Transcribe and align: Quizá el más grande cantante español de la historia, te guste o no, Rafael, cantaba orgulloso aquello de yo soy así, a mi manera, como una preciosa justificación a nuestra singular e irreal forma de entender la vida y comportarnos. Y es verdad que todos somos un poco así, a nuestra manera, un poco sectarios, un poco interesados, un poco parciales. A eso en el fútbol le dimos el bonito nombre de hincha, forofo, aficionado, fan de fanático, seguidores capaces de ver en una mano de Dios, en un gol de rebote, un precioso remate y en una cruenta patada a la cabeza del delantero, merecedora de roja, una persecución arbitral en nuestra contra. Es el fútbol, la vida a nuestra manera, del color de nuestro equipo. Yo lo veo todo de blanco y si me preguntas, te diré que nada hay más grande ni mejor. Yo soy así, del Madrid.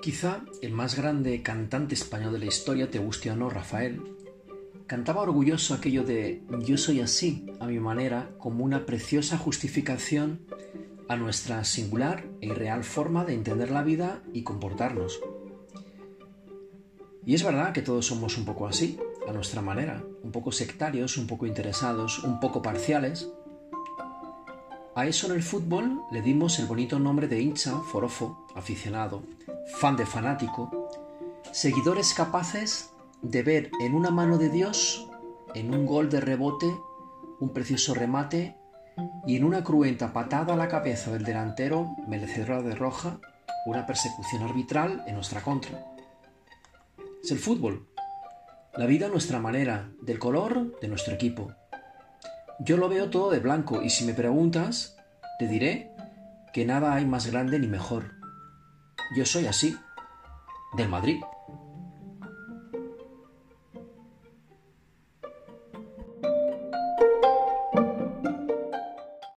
Quizá 0.00 0.40
el 0.62 0.72
más 0.72 0.96
grande 0.96 1.42
cantante 1.42 1.94
español 1.94 2.32
de 2.32 2.38
la 2.38 2.46
historia, 2.46 2.90
te 2.90 2.98
guste 2.98 3.30
o 3.30 3.36
no, 3.36 3.50
Rafael, 3.50 4.00
cantaba 4.86 5.20
orgulloso 5.20 5.74
aquello 5.74 6.04
de 6.04 6.42
yo 6.64 6.78
soy 6.78 7.00
así, 7.00 7.44
a 7.60 7.66
mi 7.66 7.78
manera, 7.80 8.30
como 8.38 8.64
una 8.64 8.86
preciosa 8.86 9.36
justificación 9.36 10.40
a 11.06 11.16
nuestra 11.16 11.64
singular 11.64 12.24
e 12.40 12.46
irreal 12.46 12.82
forma 12.82 13.26
de 13.26 13.34
entender 13.34 13.70
la 13.70 13.82
vida 13.82 14.22
y 14.32 14.42
comportarnos. 14.42 15.20
Y 17.26 17.34
es 17.34 17.44
verdad 17.44 17.72
que 17.74 17.82
todos 17.82 18.06
somos 18.06 18.38
un 18.38 18.46
poco 18.46 18.66
así, 18.66 18.98
a 19.28 19.32
nuestra 19.32 19.60
manera, 19.60 20.02
un 20.22 20.32
poco 20.32 20.50
sectarios, 20.50 21.18
un 21.18 21.26
poco 21.26 21.44
interesados, 21.44 22.24
un 22.24 22.40
poco 22.40 22.62
parciales. 22.62 23.28
A 24.94 25.06
eso 25.06 25.26
en 25.26 25.34
el 25.34 25.42
fútbol 25.42 26.00
le 26.10 26.22
dimos 26.22 26.58
el 26.58 26.66
bonito 26.66 26.98
nombre 26.98 27.28
de 27.28 27.40
hincha, 27.40 27.78
forofo, 27.80 28.46
aficionado, 28.54 29.22
fan 29.74 29.96
de 29.96 30.06
fanático, 30.06 30.88
seguidores 31.52 32.14
capaces 32.14 32.92
de 33.22 33.42
ver 33.42 33.70
en 33.80 33.94
una 33.94 34.10
mano 34.10 34.38
de 34.38 34.48
Dios, 34.48 35.08
en 35.54 35.74
un 35.74 35.86
gol 35.86 36.10
de 36.10 36.20
rebote, 36.20 36.72
un 37.40 37.52
precioso 37.52 37.94
remate 37.94 38.56
y 39.26 39.36
en 39.36 39.44
una 39.44 39.64
cruenta 39.64 40.12
patada 40.12 40.54
a 40.54 40.56
la 40.56 40.68
cabeza 40.68 41.10
del 41.10 41.24
delantero, 41.24 41.96
merecedora 42.06 42.62
de 42.62 42.74
roja, 42.74 43.18
una 43.66 43.86
persecución 43.86 44.42
arbitral 44.42 45.04
en 45.06 45.14
nuestra 45.14 45.42
contra. 45.42 45.84
Es 47.22 47.30
el 47.30 47.38
fútbol, 47.38 47.86
la 48.76 48.86
vida 48.86 49.06
a 49.06 49.10
nuestra 49.10 49.40
manera, 49.40 49.90
del 50.00 50.18
color 50.18 50.78
de 50.80 50.88
nuestro 50.88 51.14
equipo. 51.14 51.52
Yo 52.60 52.76
lo 52.76 52.88
veo 52.88 53.10
todo 53.10 53.30
de 53.30 53.40
blanco 53.40 53.82
y 53.82 53.90
si 53.90 54.04
me 54.04 54.14
preguntas, 54.14 54.96
te 55.38 55.46
diré 55.46 55.92
que 56.52 56.64
nada 56.64 56.94
hay 56.94 57.06
más 57.06 57.30
grande 57.30 57.58
ni 57.58 57.66
mejor. 57.66 58.19
Yo 59.10 59.26
soy 59.26 59.46
así, 59.46 59.76
del 60.76 60.88
Madrid. 60.88 61.20